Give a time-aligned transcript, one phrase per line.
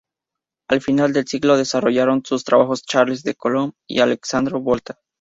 [0.67, 4.97] Al final del siglo desarrollaron sus trabajos Charles de Coulomb y Alessandro Volta.